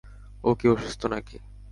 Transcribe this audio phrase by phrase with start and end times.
[0.43, 1.37] ও কি অসুস্থ নাকি?